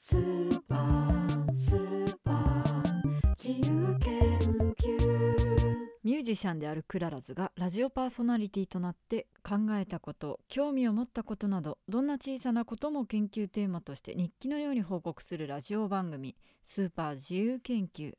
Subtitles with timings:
[0.00, 4.38] スーパースーパー自由研
[4.76, 18.14] 究ミュージシャンであるクララズがラジオパーソナリティとなって考えたこと興味を持ったことなどどんな小さなことも研究テーマとして日記のように報告するラジオ番組「スーパー自由研究」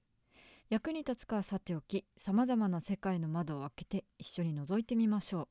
[0.70, 5.48] 役に立つかはさておきさまざまな世界の窓を開けて一緒に覗いてみましょう。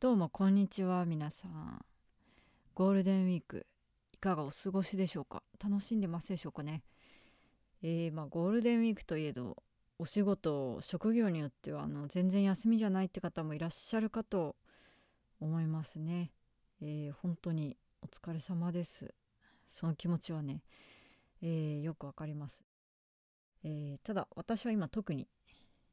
[0.00, 1.84] どうもこんにちは皆さん。
[2.74, 3.64] ゴールデンウィーク。
[4.18, 5.44] いかがお過ごしでしょうか？
[5.62, 6.82] 楽しんでますでしょうかね？
[7.84, 9.62] えー、まあゴールデンウィークといえど
[9.96, 14.56] お仕事職業によってはあの全然休みじゃないって方もいらっしゃるかと
[15.38, 16.32] 思いますね、
[16.82, 19.14] えー、本当にお疲れ様です。
[19.68, 20.64] その気持ちはね、
[21.40, 22.64] えー、よくわかります、
[23.62, 25.28] えー、ただ私は今特に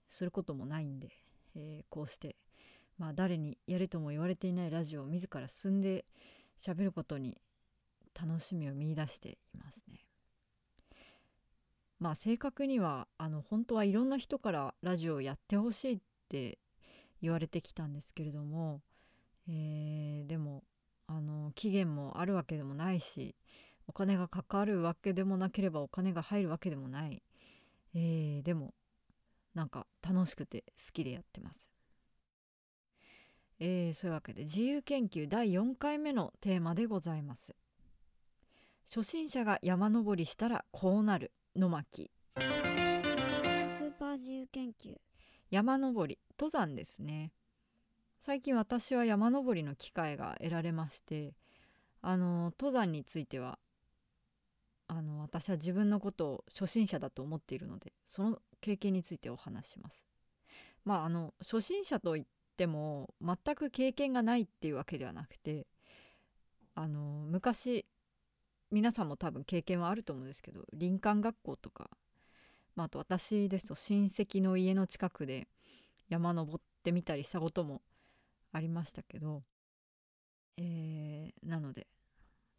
[0.10, 1.10] することもないんで、
[1.56, 2.38] えこうして
[2.98, 6.06] まあ誰にやれとも言われていないラジオを自ら進んで
[6.60, 7.38] 喋ることに
[8.20, 10.06] 楽しみを見いだしていますね。
[12.00, 16.00] まあ正確にはあの本当はいろんな人からラジオをやってほしいっ
[16.30, 16.60] て
[17.22, 18.82] 言われてきたんですけれども、
[19.48, 20.64] えー、でも
[21.08, 23.36] あの期限もあるわけでもないし
[23.88, 27.22] お金がかかるわけでもなければお金が入るわけでもない、
[27.94, 28.74] えー、でも
[29.54, 31.72] なんか楽しくて好きでやってます。
[33.58, 37.56] えー、そういうわけで自由研究第4回目のテーマでございます。
[38.88, 42.12] 初心者が山登りしたらこうなるの巻。
[42.36, 44.96] スーパー自由研究。
[45.50, 47.32] 山登り登山ですね。
[48.20, 51.34] 最近私は山登りの機会が得られまして
[52.02, 53.60] あの登山については
[54.88, 60.06] あの私は自分のことを初心者だと思っているのでその経験についてお話します。
[60.84, 62.26] まああの初心者といっ
[62.56, 65.66] ても全く経験がないっていうわけではなくて
[66.76, 67.86] あの昔
[68.72, 71.90] 皆さんも多分経験はあると思うんですけど林間学校とか、
[72.76, 75.48] まあ、あと私ですと親戚の家の近くで
[76.10, 77.82] 山登ってみたりしたことも
[78.52, 79.44] ありましたけど、
[80.58, 81.88] えー、なので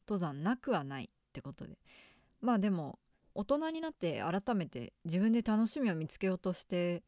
[0.09, 1.79] 登山なくはないってことで。
[2.41, 2.99] まあでも
[3.35, 7.03] 大人になって改めて自分で楽しみを見つけようとして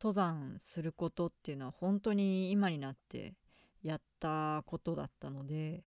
[0.00, 3.34] 登山することっていうのは本当に今になって
[3.82, 5.84] やったことだったので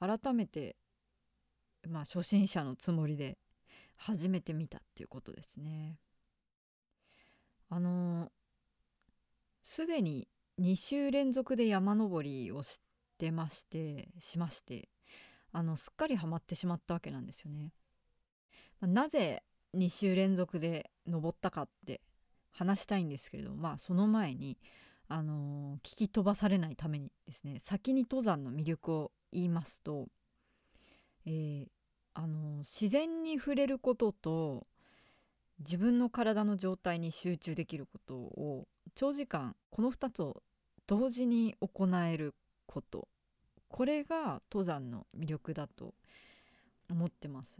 [0.00, 0.76] 改めて
[1.86, 3.38] まあ初心者のつもりで
[3.96, 5.98] 初めて見たっていうことですね。
[7.68, 8.30] あの
[9.64, 10.28] すでに
[10.60, 12.80] 2週連続で山登りをし
[13.18, 14.88] てましてしまして
[15.52, 17.72] あのすっかりハマってしまったわけなんですよね。
[18.80, 19.42] まあ、なぜ
[19.74, 22.00] 2週連続で登ったかって
[22.50, 24.58] 話したいんですけれどまあその前に
[25.08, 30.06] あの聞き飛ばされないためにですね先に登山の魅力を言いますと、
[31.26, 31.66] えー、
[32.18, 34.66] あの自然に触れることと
[35.58, 40.42] 自分の体の状態に集中できることを長時間この2つを
[40.86, 42.34] 同時に行える
[42.66, 43.08] こと
[43.68, 45.92] これが登山の魅力だと
[46.88, 47.58] 思ってます。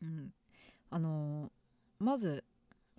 [0.00, 0.30] うん、
[0.88, 1.52] あの
[1.98, 2.42] まず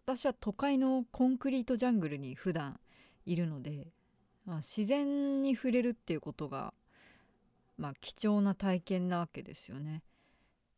[0.05, 2.79] 私は都会のコンクリートジャングルに普段
[3.25, 3.87] いるので、
[4.45, 6.75] まあ、自然に触れるっていうことが、
[7.77, 10.03] まあ、貴重な体験なわけですよね。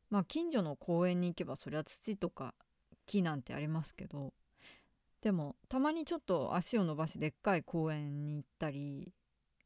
[0.09, 2.53] まあ近所の公園に行けばそりゃ土とか
[3.05, 4.33] 木なんてありますけど
[5.21, 9.13] でもたまにちょっと足を伸ばしてでっかい公園に行ったり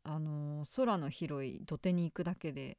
[0.03, 2.77] あの空の広い土手に行くだけで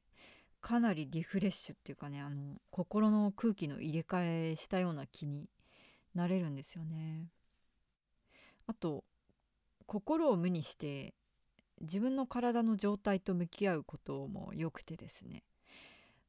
[0.60, 5.48] かなりリフレッシュっていうかねあの心の空気の入れ替えしたような気に
[6.14, 7.28] なれるんですよね。
[8.66, 9.04] あと
[9.86, 11.14] 心を無にして
[11.80, 15.42] 自分の体の状態と向き合うこともよくてですね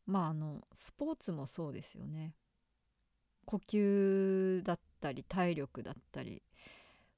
[0.05, 2.33] まああのスポーツもそうですよね。
[3.45, 6.41] 呼吸だったり体力だったり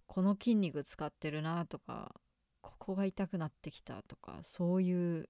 [0.07, 2.13] この筋肉使ってるなとか
[2.61, 5.29] ここが痛くなってきたとかそういう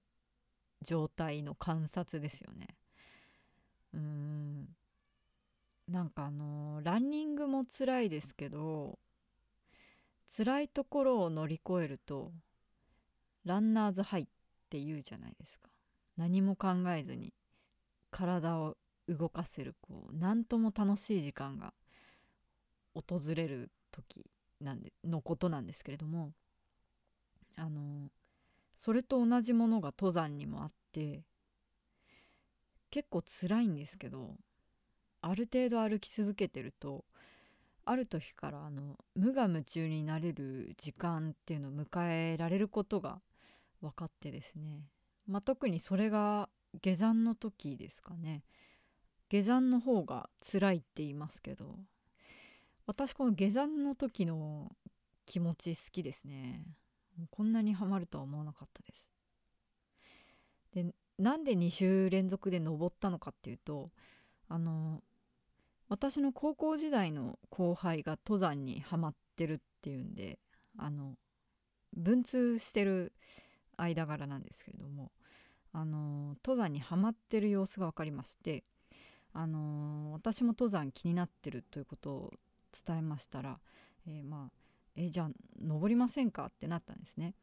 [0.82, 2.68] 状態の観察ですよね。
[3.94, 4.68] うん。
[5.88, 8.98] なんかあのランニングも辛いですけど
[10.36, 12.32] 辛いところを乗り越えると
[13.44, 14.26] ランナーズハイっ
[14.68, 15.70] て言うじゃないですか。
[16.18, 17.32] 何も考えずに
[18.18, 18.76] 体を
[19.08, 21.72] 動かせるこう何とも楽しい時間が
[22.94, 24.26] 訪れる時
[24.60, 26.32] なんでのことなんですけれども
[27.56, 28.10] あの
[28.74, 31.22] それと同じものが登山にもあって
[32.90, 34.34] 結構辛いんですけど
[35.20, 37.04] ある程度歩き続けてると
[37.84, 43.20] ある時からあの無我夢中になれる時間っていうのを迎えられることが
[43.80, 44.82] 分かってですね、
[45.28, 46.48] まあ、特にそれが
[46.80, 48.44] 下山の時ですかね。
[49.28, 51.78] 下山の方が辛いって言いますけど
[52.86, 54.72] 私この下山の時の
[55.26, 56.64] 気持ち好きですね。
[57.30, 59.06] こんなにハマるとは思わなかったです。
[60.72, 63.90] でなんで2週連続で登ったのかっていうと
[64.48, 65.02] あの
[65.88, 70.38] 私の高校時代の後輩が登山にはまってるっていうんで
[70.78, 71.16] あの
[71.96, 73.12] 文通してる
[73.76, 75.10] 間柄なんですけれども
[75.72, 78.64] あの登山にはまってる様子が分かりまして
[79.32, 82.32] あの私も登山気になってるということを
[82.86, 83.58] 伝えましたら、
[84.06, 84.58] えーまあ
[84.98, 85.30] えじゃあ
[85.62, 87.34] 登りませんかってなったんですね。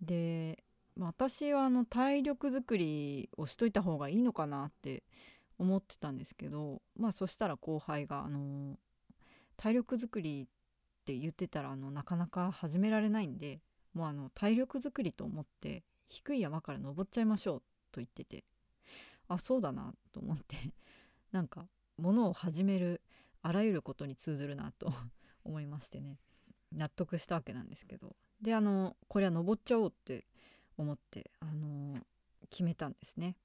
[0.00, 0.62] で、
[0.96, 5.02] 私はあの体力づくりをしといた方がいいのかなって
[5.58, 8.78] 思ってたんですけどまあそしたら後輩があの
[9.56, 13.60] 体力づくりって言ってたらあのなかなか始められないんで
[13.94, 17.62] もうあの体力づくりと思って低い山から登っちゃいましょう
[17.92, 18.44] と言ってて。
[19.28, 20.56] あそうだなと思って。
[21.32, 23.00] なんか物を始める
[23.42, 24.92] あらゆることに通ずるなと
[25.44, 26.18] 思いましてね。
[26.72, 28.16] 納得したわけなんですけど。
[28.42, 30.26] であのこれは登っちゃおうって
[30.76, 32.04] 思ってあの
[32.50, 33.36] 決めたんですね。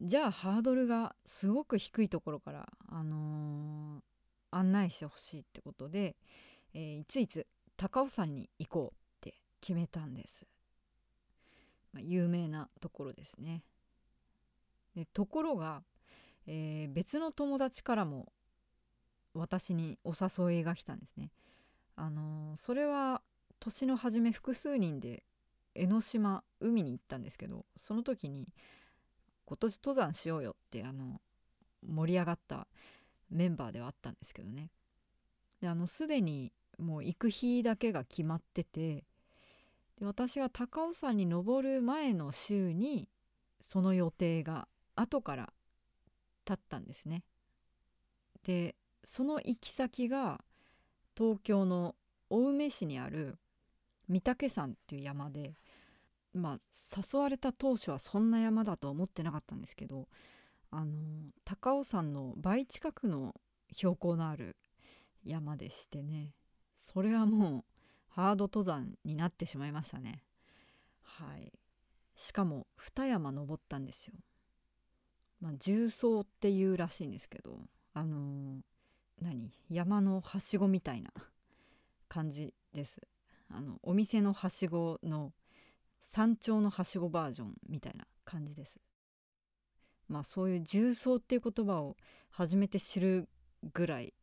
[0.00, 4.02] じゃあハードルがすごく低いところからあの
[4.50, 6.16] 案内してほしいってことで、
[6.74, 7.46] えーいついつ
[7.76, 10.46] 高尾山に行こうって決めたんです、
[11.96, 13.62] まあ、有名なところですね。
[14.94, 15.82] でところが、
[16.46, 18.32] えー別の友達からも
[19.32, 21.30] 私にお誘いが来たんですね。
[21.96, 23.22] あのーそれは
[23.58, 25.22] 年の初め複数人で
[25.74, 28.52] 江ノ島海に行ったんですけどその時に
[29.46, 31.22] 今年登山しようよってあの
[31.82, 32.66] 盛り上がった
[33.30, 34.70] メンバーではあったんですけどね。
[35.62, 39.04] であのすでにもう行く日だけが決まってて
[39.98, 43.08] で私が高尾山に登る前の週に
[43.60, 45.52] その予定が後から
[46.46, 47.24] 立ったんですね。
[48.44, 50.44] でその行き先が
[51.16, 51.94] 東京の
[52.30, 53.38] 青梅市にある
[54.08, 55.54] 御嶽山っていう山で
[56.32, 56.58] まあ
[56.96, 60.08] 誘われた当初はそんな山だとは思ってなかったんですけど
[60.70, 60.92] あの
[61.44, 63.34] 高尾山の倍近くの
[63.72, 64.56] 標高のある
[65.24, 66.34] 山でしてね
[66.84, 67.64] それはもう
[68.16, 70.22] ハード登山になってしまいましたね。
[71.02, 71.52] はい。
[72.14, 74.14] しかも二山登ったんですよ。
[75.42, 77.58] まあ重曹っていうらしいんですけど
[77.92, 78.62] あの
[79.20, 79.52] 何？
[79.68, 81.10] 山のはしごみたいな
[82.08, 82.96] 感じです。
[83.50, 85.34] あのお店のはしごの
[86.00, 88.80] 山頂のはしごバージョンみたいな感じです。
[90.08, 91.98] まあそういう重曹っていう言葉を
[92.30, 93.28] 初めて知る
[93.74, 94.14] ぐらい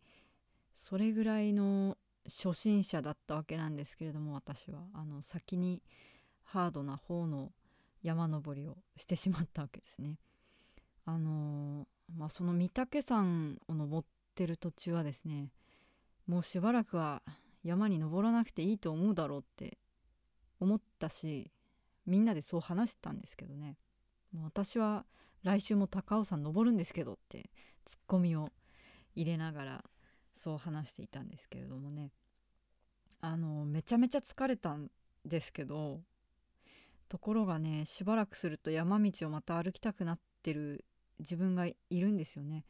[0.79, 1.95] それぐらいの
[2.27, 5.81] 初心者だったわけなんですけれども私はあの先に
[6.43, 7.51] ハードな方の
[8.01, 10.19] 山登りをしてしまったわけですね。
[11.05, 15.51] あのまあその御嶽山を登ってる途中はですね
[16.27, 17.21] もうしばらくは
[17.63, 19.77] 山に登らなくていいと思うだろうって
[20.59, 21.51] 思ったし
[22.05, 23.77] みんなでそう話してたんですけどね
[24.33, 25.05] もう私は
[25.43, 27.49] 来週も高尾山登るんですけどって
[27.85, 28.49] ツッコミを
[29.15, 29.83] 入れながら
[30.35, 32.11] そう話していたんですけれどもね
[33.21, 34.89] あのめちゃめちゃ疲れたん
[35.25, 36.01] ですけど
[37.07, 40.83] ところがねしばらくすると山道をまた歩きたくなってる
[41.19, 42.65] 自分がいるんですよね。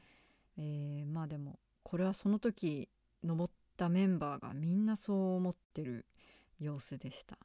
[0.58, 2.89] えーまあでもこれはその時
[3.24, 6.05] 登ったメンバーがみんなそう思ってる
[6.60, 7.38] 様子でした。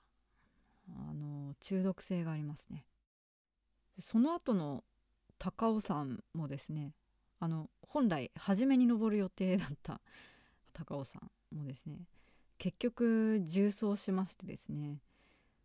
[0.90, 2.84] あの中毒性がありますね。
[4.00, 4.84] その後の
[5.38, 6.94] 高尾山もですね
[7.40, 10.00] あの本来初めに登る予定だった
[10.73, 12.07] 高尾山もですね
[12.59, 15.00] 結局重走しましてですね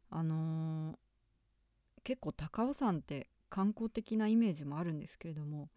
[0.09, 0.97] あのー
[2.03, 5.69] 結構高尾山って観光的なイメージもあるんですけれども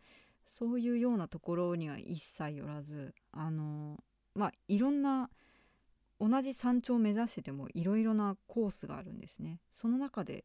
[0.45, 4.00] そういうようなところには一切寄らずあのー
[4.38, 5.31] まあいろんな
[6.21, 9.61] 同じ山頂を目指しててもいろいろなコースがあるんですね。
[9.75, 10.45] その中で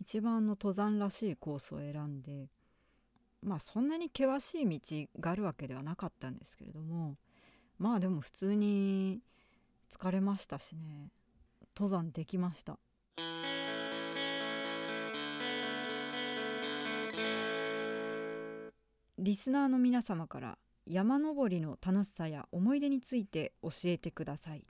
[0.00, 2.48] 一番の登山らしいコースを選んで
[3.42, 7.16] まあそんなに険しい道があるわけではなかったんですけれども
[7.78, 9.20] まあでも普通に
[9.90, 11.10] 疲れましたしね。
[11.76, 12.78] 登山できました。
[19.18, 24.64] リスナーの皆様から山登りの楽しさや思い出について教えてください。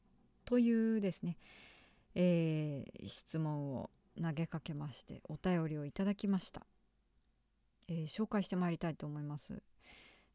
[0.45, 1.37] というですね、
[2.15, 6.67] えー質問を投げかけましてお便りをいただきました、
[7.91, 9.63] えー紹介してまいりたいと思います、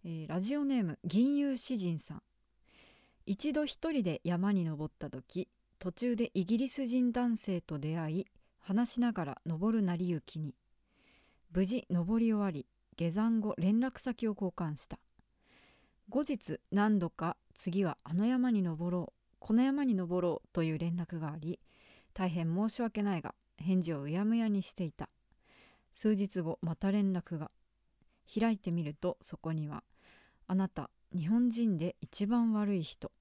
[0.03, 2.21] えーラジオネーム銀融詩人さん。
[3.25, 5.47] 一度一人で山に登った時
[5.79, 8.25] 途中でイギリス人男性と出会い
[8.59, 10.53] 話しながら登る成り行きに。
[11.51, 14.99] 無事登り終わり下山後連絡先を交換した。
[16.09, 21.59] 後日何度か次はあの山に登ろうこの山に登ろうという連絡があり
[22.13, 25.09] 大変申し訳ないが返事をうやむやにしていた。
[25.95, 27.49] 数日後また連絡が。
[28.27, 29.83] 開いてみるとそこには
[30.47, 33.11] 「あなた日本人で一番悪い人」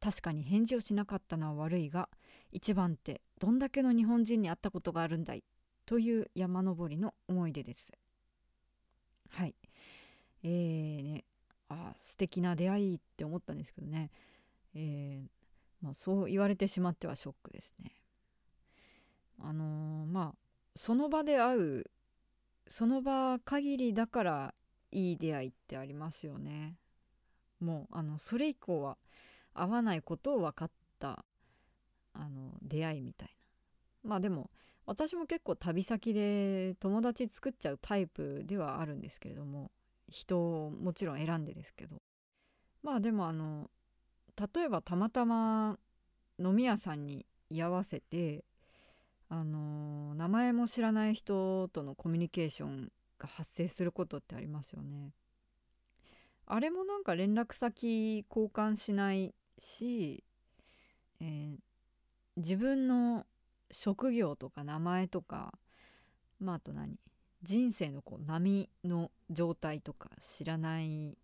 [0.00, 2.08] 確かに返事をしなかったのは悪いが
[2.52, 5.44] 一番ってどんだけの日本人に会ったことがあるんだい。
[5.84, 7.92] という山登りの思い出です。
[9.28, 9.54] はい。
[10.42, 11.24] えーね。
[11.68, 14.10] あ素敵な出会いって思ったんですけどね、
[14.74, 17.94] えーまあ、そう言われてしまってはショックですね。
[19.38, 21.84] あのーまあその場で会う
[22.66, 24.54] その場限りだから
[24.92, 26.76] いい出会いってありますよね。
[27.60, 28.96] もうあのそれ以降は
[29.54, 31.24] 会わないことを分かった
[32.12, 33.28] あの出会いみたい
[34.04, 34.10] な。
[34.10, 34.50] まあでも
[34.86, 39.70] 私も結構旅先で友達作っちゃうタイプではあるんですけれども
[40.08, 42.00] 人をもちろん選んでですけど。
[42.82, 43.70] まあでもあの
[44.54, 45.78] 例えばたまたま
[46.38, 48.44] 飲み屋さんに居合わせて
[49.30, 55.14] あの名前も知らない人とのコミュニケーションが発生することってありますよね。
[56.46, 60.22] あれもなんか連絡先交換しないし、
[61.20, 61.56] えー
[62.36, 63.26] 自分の
[63.70, 65.52] 職業とか名前とか
[66.38, 66.96] まああと何？
[67.42, 71.18] 人生のこう波の状態とか知らない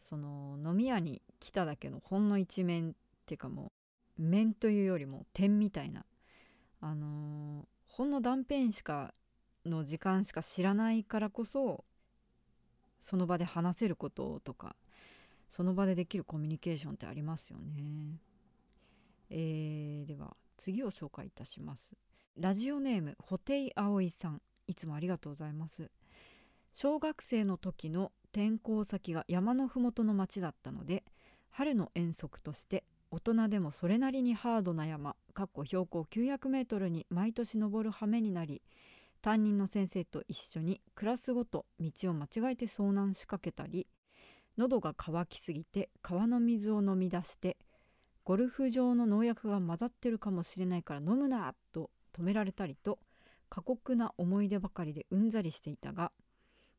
[0.00, 2.92] その飲み屋に来ただけのほんの一面っ
[3.26, 3.72] ていうかも
[4.18, 6.04] う面というよりも点みたいな
[6.80, 9.14] あのーほんの断片しか
[9.64, 11.84] の時間しか知らないからこそ
[13.00, 14.76] その場で話せることとか
[15.48, 18.20] その場でできるコミュニケーションってありますよね。
[19.30, 21.92] えーでは次を紹介いたします。
[22.36, 25.90] ラジオネームホテイアオイさんいつもありがとうございます。
[26.74, 31.04] 小学生の時の転校先が山のふもとの町だったので
[31.50, 35.16] 春の遠足として大人でもそれなりにハードな山
[35.64, 38.62] 標高900メートルに毎年登る羽目になり
[39.20, 43.86] 担任の先生と一緒にクラスごと道を間違えて遭難しかけたり
[44.56, 47.58] 喉が渇きすぎて川の水を飲み出して
[48.24, 52.98] ゴルフ場の農薬が混ざってるかもしれないから飲むなと止められたりと
[53.48, 56.10] 過酷な思い出ばかりでうんざりしていたが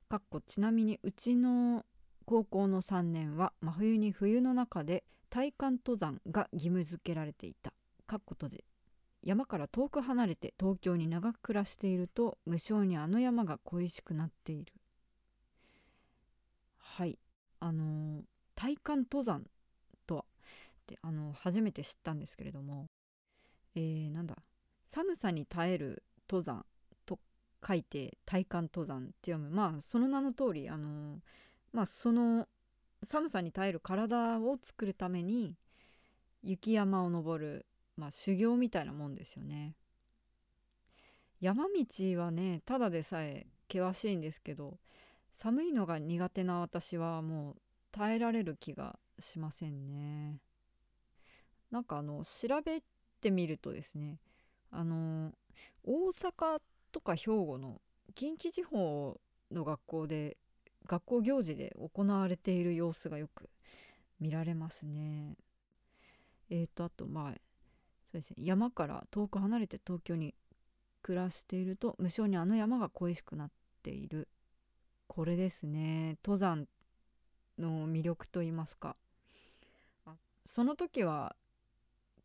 [0.09, 1.85] かっこちなみにうちの
[2.25, 7.73] 高校の3年は真冬に冬の中で体感登山が義務付けられていた。
[8.07, 8.63] かっこ閉じ。
[9.21, 14.73] 山から遠く離れて東京に長く暮らしていると無性にあの山が恋しくなっている。
[16.77, 17.19] はい。
[17.59, 18.21] あのー
[18.55, 19.45] 体感登山
[20.07, 20.23] とは。
[20.23, 20.25] っ
[20.87, 22.87] てあの初めて知ったんですけれども。
[23.75, 24.35] えー、なんだ。
[24.87, 26.65] 寒さに耐える登山
[27.05, 27.19] と
[27.65, 29.49] 書いて体感登山って読む。
[29.49, 31.19] まあその名の通りあの
[31.71, 32.47] まあその
[33.03, 35.55] 寒さに耐える体を作るために
[36.41, 37.65] 雪山を登る、
[37.97, 39.75] まあ、修行みたいなもんですよね。
[41.41, 44.79] 山道はねただでさえ険しいんですけど
[45.33, 47.55] 寒いのが苦手な私はもう
[47.91, 50.39] 耐えられる気がしませんね。
[51.69, 52.81] なんかあの調べ
[53.19, 54.19] てみるとですね
[54.71, 55.33] あの
[55.83, 56.59] 大阪
[56.91, 57.81] とか兵庫の
[58.15, 59.19] 近畿地方
[59.51, 60.37] の学校で
[60.85, 63.49] 学校行事で行われている様子がよく
[64.19, 65.35] 見られますね。
[66.49, 67.46] えーとあとまあ
[68.17, 68.35] うですね。
[68.39, 70.35] 山から遠く離れて東京に
[71.01, 73.51] 暮らしていると無性にあの山が恋しくなっ
[73.83, 74.27] ている。
[75.07, 76.17] これですね。
[76.23, 76.67] 登山
[77.57, 78.95] の魅力と言いますか。
[80.45, 81.35] その時は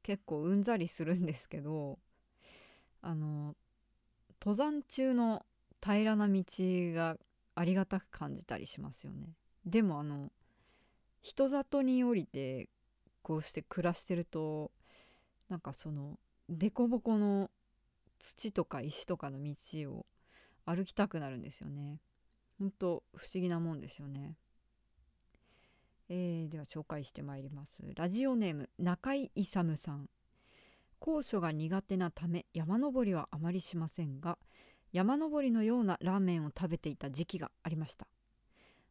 [0.02, 1.98] 結構うんざりするんですけど
[3.00, 3.56] あの
[4.40, 5.44] 登山中の
[5.82, 7.16] 平らな道が
[7.54, 9.34] ありがたく感じたりしますよね。
[9.66, 10.30] でもあの
[11.20, 12.68] 人里に降りて
[13.22, 14.70] こうして暮らしてると
[15.52, 16.18] なんかその
[16.48, 17.50] 凸凹の
[18.18, 19.54] 土とか石とかの道
[19.92, 20.06] を
[20.64, 22.00] 歩きたくなるんですよね。
[22.58, 24.38] ほんと不思議なもんですよね。
[26.08, 27.82] えーでは紹介してまいります。
[27.94, 30.08] ラジオネーム中井勇さん。
[30.98, 34.38] 高所が苦手なため山登りはあまりしませんが
[34.90, 38.06] 山登りのようなラーメンを食べていた時期がありました。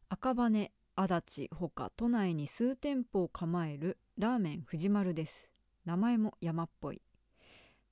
[0.08, 5.51] 赤羽足立ほか都内に数店舗を構えるラーメン藤丸です。
[5.84, 7.02] 名前も山っぽい。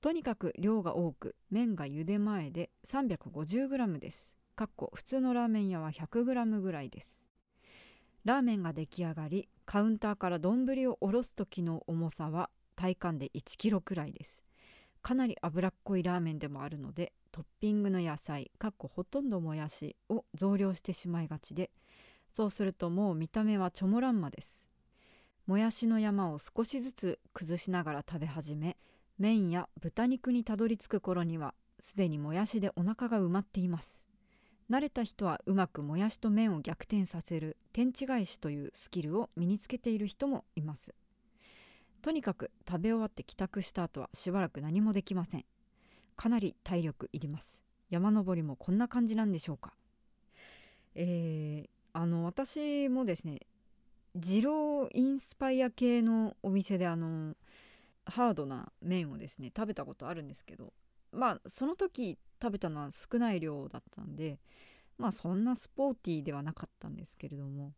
[0.01, 4.33] とにかく量が多く麺が茹で前で 350g です。
[4.55, 7.21] かっこ普通のラーメン屋は 100g ぐらいです。
[8.25, 14.43] ラーメンが出来上がりカウンターから丼を下ろす時の重さは体感で1キロくらいです。
[15.01, 21.71] かなり脂っこいラーメンでもあるのでトッピングの野菜かっこほとんどもやしを増量してしまいがちで
[22.33, 24.70] そうするともう見た目はチョモランマです。
[25.51, 28.77] もやしの山を少しずつ崩しながら食べ始め
[29.19, 34.05] 麺や豚肉にたどり着く頃にはすでにもやしでお腹が埋まっています。
[34.69, 40.95] 慣れた人はうまくもやしと麺を逆転させる天地返しというスキルを身につけている人もいます。
[42.01, 45.43] とにかく食べ終わって帰宅した後はしばらく何もできません。
[46.15, 47.59] かなり体力いります。
[47.89, 49.73] 山登りもこんな感じなんでしょうか。
[50.95, 53.41] えー、あの私もですね
[54.15, 57.35] 二郎インスパイア系のお店であの
[58.05, 60.73] ハードな麺をですね食べたことあるんですけど
[61.11, 64.39] まあその時食べたのは少ない量だったんで
[64.97, 67.73] まあそんなスポーティーではなかったんですけれども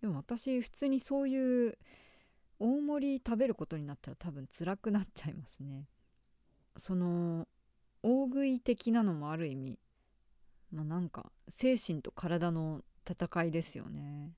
[0.00, 1.78] でも私普通にそういう
[2.58, 5.86] 大盛り食べることになったら多分辛くなっちゃいますね。
[6.78, 7.48] その
[8.02, 9.78] 大食い的なのもある意味
[10.72, 14.32] まあなんか精神と体の戦いですよね。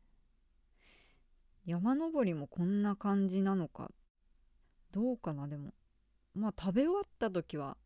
[1.66, 3.90] 山登りもこんな感じなのか。
[4.92, 5.74] どうかなでも。
[6.34, 7.76] まあ食べ終わった時は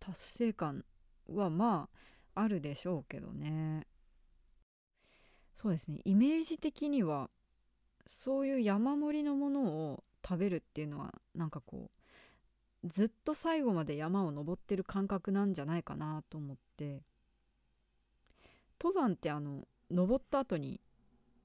[0.00, 0.84] 達成感
[1.28, 1.88] はま
[2.34, 3.86] ああるでしょうけどね。
[5.54, 6.00] そうですね。
[6.04, 7.30] イメージ的には
[8.08, 11.90] そういう山盛りのものを食べるっていうのはなんかこ
[12.84, 17.02] うずっと最後まで山を登ってる感覚なんじゃないかなと思って。
[18.80, 20.80] 登山ってあの登った後に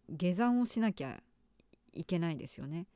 [0.10, 1.22] 下山をしなきゃ
[1.94, 2.88] いけないですよね。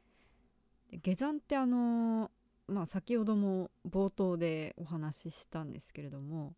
[0.92, 2.32] 下山ってあの
[2.68, 6.56] まあ先ほども冒頭でお話ししたんですけれども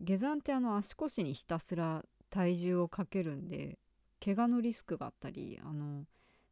[0.00, 3.78] 下山ってあの足腰にひたすら体重をかけるんで
[4.24, 6.04] 怪我のリスクがあったりあの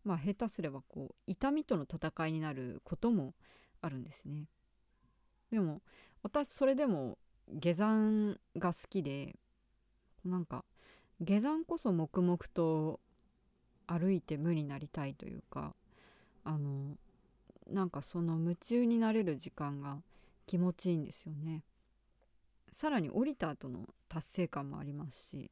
[0.05, 3.35] まあ下手すればこう痛みとの戦いになることも
[3.81, 4.49] あるんですね。
[5.51, 5.83] でも
[6.23, 9.37] 私それでも下山が好きで
[10.25, 10.65] なんか
[11.21, 13.01] 下山こそ黙々と
[13.89, 15.75] 歩いて無になりたいというか
[16.45, 16.97] あの
[17.69, 19.99] なんかその夢中になれる時間が
[20.47, 21.65] 気持ちいいんですよね。
[22.71, 25.51] さらに降りた後の達成感もありますし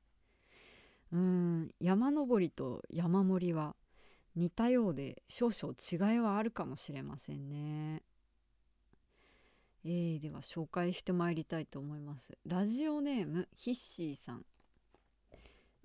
[1.13, 3.75] うーん山登りと山盛りは
[4.37, 8.03] 似たようで少々違いはあるかもしれませんね。
[9.85, 12.37] えー、では紹介してまいりたいと思います。
[12.45, 14.45] ラジオネームヒッシーさん。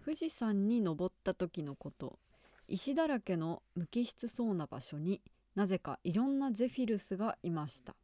[0.03, 2.17] 富士山に登った時のこと
[2.71, 5.21] 石だらけの無機質そうな場所に
[5.55, 7.95] なぜかいろんなゼフィルスがいました。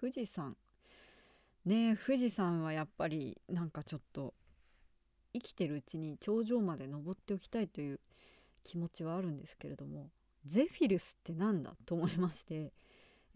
[0.00, 0.56] 富士山。
[1.64, 4.34] ねえ富士山はやっぱりなんかちょっと
[5.32, 8.00] 生きてるうちに頂上まで登っておきたいという
[8.62, 10.08] 気持ちはあるんですけれども
[10.46, 12.72] ゼフィルスってなんだと思いまして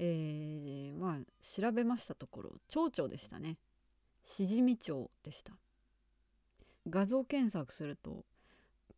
[0.02, 3.58] えー、まあ調べましたところ蝶々でしたね。
[4.24, 5.52] シジミチョウでした。
[6.88, 8.24] 画像検索すると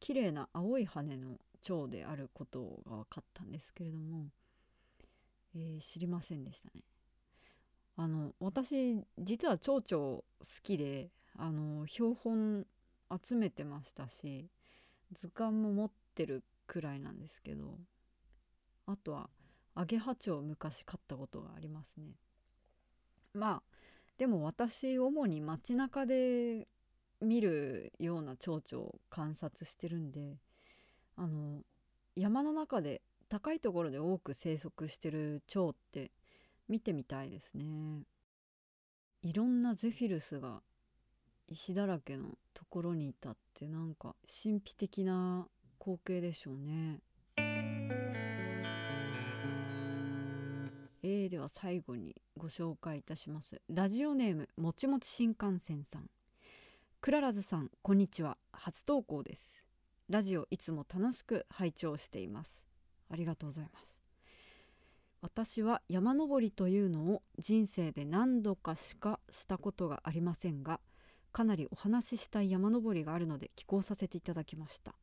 [0.02, 4.26] 綺麗な青い羽の蝶であることが分かったんですけれども、
[5.54, 6.82] えー、知りませんでしたね。
[7.96, 10.24] あの私実は蝶々好
[10.64, 12.66] きであの標本
[13.24, 14.48] 集めてましたし
[15.12, 17.78] 図鑑も持ってるくらいなんですけど
[18.86, 19.30] あとは
[19.76, 22.16] アゲハチョウ昔買ったことがありますね。
[23.34, 23.62] まあ
[24.18, 26.66] でも私主に街中で
[27.22, 30.36] 見るような蝶々を観察してるんで
[31.16, 31.62] あの
[32.16, 36.10] 山の中で高いところで多く生息してる蝶って
[36.68, 38.02] 見てみたいですね。
[39.22, 40.62] いろんなゼフィルスが
[41.48, 45.46] 石だらけのところにいたってなんか神秘的な
[45.80, 47.00] 光景でしょうね。
[51.04, 53.60] えー、では最後にご紹介いたします。
[53.68, 56.08] ラジオネームもちもち新幹線さん。
[57.02, 58.38] クララズさんこんにちは。
[58.52, 59.64] 初投稿です。
[60.08, 62.62] ラジオいつも楽しく拝聴しています。
[63.10, 63.88] ありがとうございます。
[65.20, 70.78] 私は山登りというのを人生で何度かしかしたことがありませんが
[71.32, 74.94] かなりお話ししたい山登りがあるので寄稿させていただきました。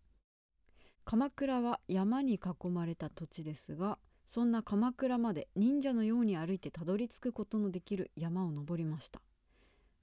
[1.03, 3.97] 鎌倉は山に囲まれた土地ですが
[4.29, 9.19] そんな鎌倉まで忍者のように歩いてたどり着くことのできる山を登りました。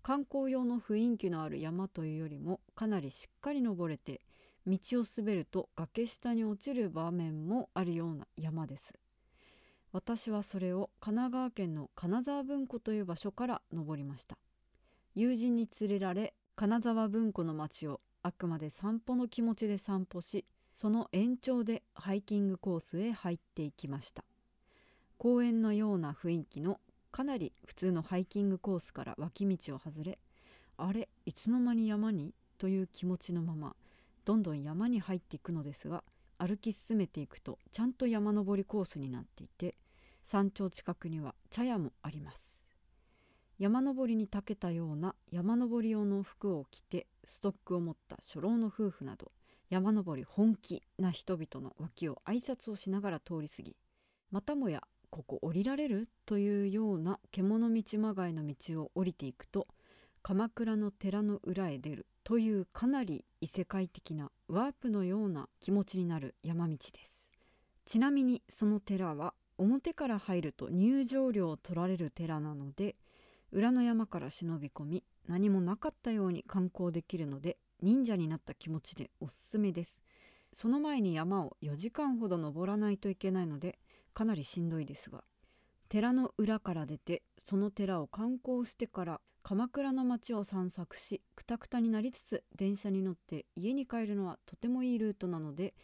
[0.06, 4.20] 観光用の雰囲気のある山というよりもかなりしっかり登れて
[4.64, 8.94] 道を滑ると崖下に落ちる場面もあるような山です。
[9.90, 14.38] 私はそれを神奈川県の金沢文庫という場所から登りました。
[15.16, 20.44] 友人に連れられ金沢文庫の町をあくまで散歩の気持ちで散歩し
[20.76, 24.24] その延長でハイキングコースへ入っていきました。
[25.18, 26.78] 公園のような雰囲気の
[27.10, 30.18] かなり普通のハイキングコースから脇道を外れ
[30.76, 32.34] あれいつの間に山に？
[32.58, 33.76] という気持ちのまま
[34.24, 36.02] どんどん山に入っていくのですが
[36.38, 39.76] 歩き進めていくとちゃんと山登りコースになっていて
[40.24, 42.56] 山頂近くには茶屋もあります。
[43.58, 49.32] 山登りに長けたような山登り用の服を着てストックを持った初老の夫婦など
[49.70, 53.74] 山登り本気な人々の脇を挨拶をしながら通り過ぎ
[54.30, 59.66] またもやここ降りられるというような獣道まがいの道を降りていくと
[60.22, 67.24] 鎌倉の寺の裏へ出るというかなり異世界的なワープのような気持ちになる山道です。
[67.84, 72.96] ちなみにその寺は表から入ると入場料を取られる寺なので
[73.52, 80.02] 裏の山から忍び込み何もなかったように観光できるので忍者になった気持ちでおすすめです。
[80.52, 83.78] その前に山を4時間ほど登らないといけないので
[84.16, 85.24] かなりしんどいですが
[85.90, 95.74] 寺の裏から出てその寺を観光してから鎌倉の街を散策しくたくたになりつつ電車に乗って家に帰るのはとてもいいルートなので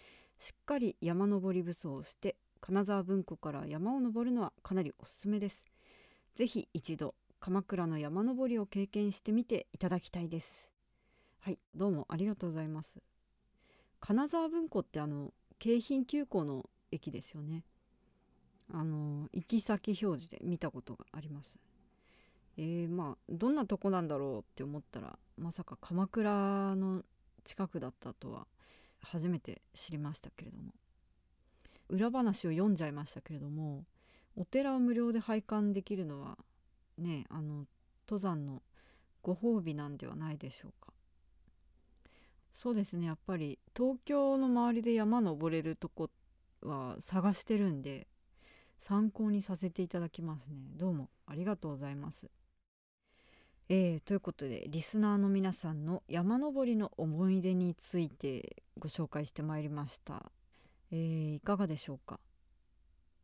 [0.40, 5.62] しっかり山登り武装をして金沢文庫から山を登るのはかなりおすすめです。
[6.34, 10.70] ぜひ一度鎌倉の山登りを経験してみていただきたいです。
[11.40, 13.02] はいどうもありがとうございます。
[14.00, 17.64] 金沢文庫ってあの京浜急行の駅ですよね。
[18.70, 21.56] あの行き先表示で見たことがあります。
[22.56, 27.02] えー、まあどんなとこなんだろうって思ったらまさか鎌倉の
[27.44, 28.46] 近くだったとは
[29.00, 30.72] 初めて知りましたけれども。
[31.92, 33.84] 裏話を読んじゃいましたけれども
[34.34, 36.38] お寺を無料で拝観できるのは
[36.96, 37.66] ねあの
[38.08, 38.62] 登山の
[39.22, 40.92] ご褒美なんではないでしょうか。
[42.54, 46.10] そうですねやっぱり東京の周りで山登れるとこ
[46.62, 48.06] は探してるんで
[48.82, 50.56] 参考にさせていただきますね。
[50.76, 52.28] どうもありがとうございます。
[53.68, 60.32] えー、ということでリスナーの皆さんの山登りの思い出についてご紹介してまいりました、
[60.90, 62.18] えーいかがでしょうか？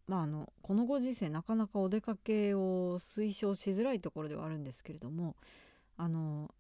[0.07, 5.35] まああのこのご時世なかなかお出かけを推奨しづらいところではあるんですけれども
[5.97, 6.55] あの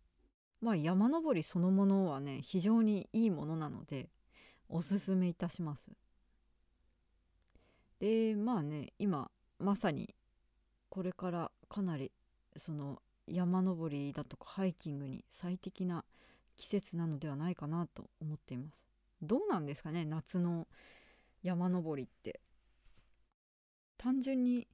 [0.60, 4.08] まあ山登りそのものはね非常にいいものなので
[4.68, 5.88] おすすめいたします。
[8.00, 10.14] でまあね今まさに
[10.88, 12.12] これからかなり
[12.56, 16.04] その山登りだとかハイキングに最適な
[16.56, 18.84] 季節なのではないかなと思っています。
[19.22, 20.66] どうなんですかね夏の
[21.42, 22.40] 山登りって。
[23.96, 24.68] 単純に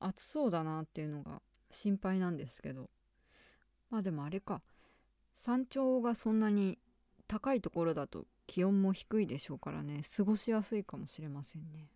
[0.00, 2.90] 暑そうだなっていうのが心配なんですけど。
[3.90, 4.62] まあでもあれか。
[5.36, 6.78] 山頂がそんなに
[7.26, 11.88] 高いところだと気温も低いでしょうからね過ごしやすいかもしれませんね。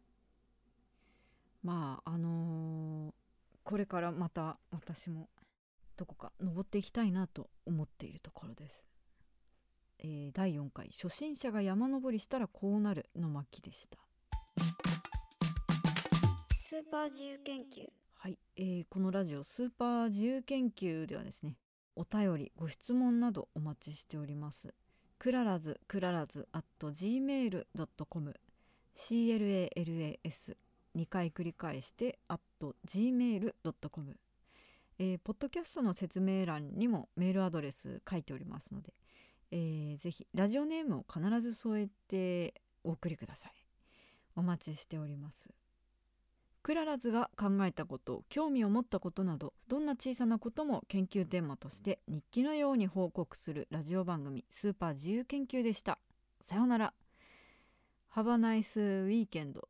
[1.65, 3.13] まああのー
[3.65, 5.31] これからまた私も
[5.97, 8.85] どこか登っていきたいなと思っているところです、
[10.01, 10.91] えー第4回。
[10.93, 13.97] 初心者が山登りしたらこうなるの巻でした。
[16.53, 17.89] スーパー自由研究。
[18.19, 21.57] はい、えーこのラジオスーパー自由研究ではですね
[21.97, 24.75] お便りご質問などお待ちしております。
[25.19, 28.35] clalas clalas at gmail.com
[28.95, 30.57] clalas
[30.97, 32.41] 2回繰り返して at
[32.87, 34.17] gmail.com
[34.99, 38.95] えーポッドキャストの説明欄にもメールアドレス書いておりますので、
[39.51, 42.55] えーぜひラジオネームを必ず添えて
[42.85, 43.53] お送りください。
[44.37, 45.51] お待ちしております。
[46.63, 55.99] クララズが考えたこと興味を持ったことなどどんな小さなことも研究テーマとして日記のように報告するラジオ番組スーパー自由研究でした。
[56.41, 56.95] さようなら。
[58.15, 59.61] Have a nice weekend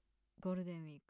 [0.41, 1.04] ゴールデンウィーク。